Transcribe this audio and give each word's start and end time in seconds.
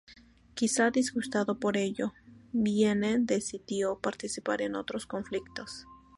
Quizá 0.55 0.89
disgustado 0.89 1.59
por 1.59 1.77
ello, 1.77 2.15
Vienne 2.53 3.19
decidió 3.19 3.99
participar 3.99 4.63
en 4.63 4.73
otros 4.73 5.05
conflictos. 5.05 5.85